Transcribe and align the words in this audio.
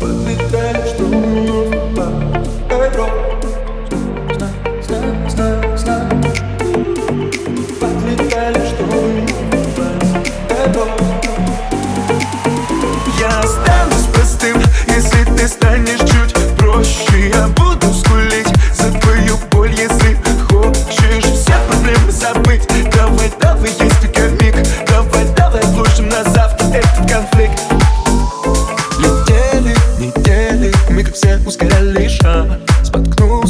Подлетали, 0.00 0.82
вновь 0.98 1.94
по 1.94 2.74
Европе 2.74 2.86
Европе 2.86 3.48
Я 13.18 13.40
останусь 13.40 14.06
простым, 14.14 14.56
если 14.88 15.24
ты 15.36 15.46
станешь 15.46 15.99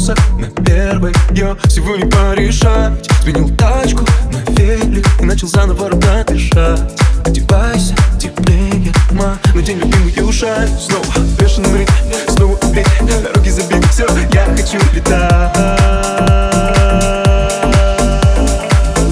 Споткнулся 0.01 0.15
на 0.39 0.63
первой, 0.63 1.13
я 1.31 1.55
всего 1.65 1.95
не 1.95 2.05
порешать 2.05 3.07
Сменил 3.21 3.49
тачку 3.55 4.03
на 4.31 4.51
велик 4.53 5.07
и 5.19 5.25
начал 5.25 5.47
заново 5.47 5.89
ровно 5.89 6.23
дышать. 6.27 6.99
Одевайся 7.23 7.93
теплее, 8.19 8.91
ма, 9.11 9.37
надень 9.53 9.77
любимую 9.77 10.27
ушай 10.27 10.67
Снова 10.79 11.03
в 11.03 11.39
бешеном 11.39 11.85
снова 12.29 12.57
бей, 12.73 12.85
дороги 13.01 13.49
забей 13.49 13.81
Все, 13.91 14.07
я 14.33 14.45
хочу 14.45 14.79
летать. 14.93 15.57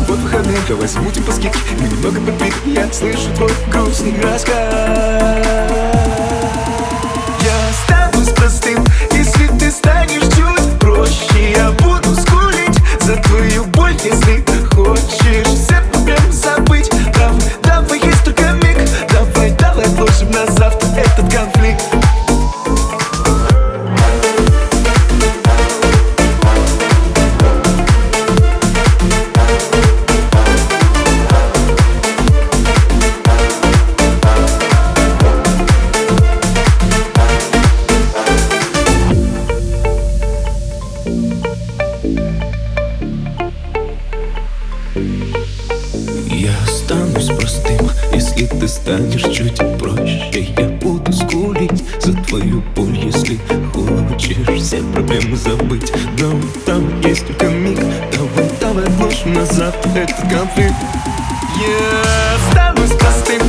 Вот 0.08 0.18
выходные, 0.18 0.58
давай 0.68 0.88
замутим 0.88 1.24
по 1.24 1.32
скидке. 1.32 1.60
Мы 1.80 1.88
немного 1.88 2.20
подпит, 2.20 2.54
я 2.66 2.92
слышу 2.92 3.32
твой 3.36 3.52
грустный 3.72 4.20
рассказ 4.22 5.99
хочешь 14.90 15.48
Все 15.48 15.82
проблемы 15.92 16.32
забыть, 16.32 16.90
давай, 17.14 17.54
давай, 17.64 18.00
есть 18.00 18.24
только 18.24 18.52
миг. 18.54 18.78
Давай, 19.12 19.52
давай, 19.52 19.86
отложим 19.86 20.32
на 20.32 20.46
завтра 20.54 20.89
И 48.40 48.48
ты 48.48 48.70
станешь 48.70 49.36
чуть 49.36 49.58
проще. 49.78 50.48
Я 50.58 50.70
буду 50.80 51.12
скулить 51.12 51.84
за 52.00 52.14
твою 52.24 52.64
боль 52.74 52.98
Если 52.98 53.38
хочешь 53.74 54.62
все 54.64 54.82
проблемы 54.94 55.36
забыть 55.36 55.92
Нам 56.18 56.42
там 56.66 57.02
есть 57.02 57.28
только 57.28 57.48
миг. 57.48 57.78
Давай, 58.14 58.50
давай 58.62 58.86
отложим 58.86 59.34
назад 59.34 59.76
этот 59.94 60.22
конфликт. 60.32 60.74
Я 61.60 61.68
yeah, 61.68 62.52
стану 62.52 62.88
простым. 62.98 63.42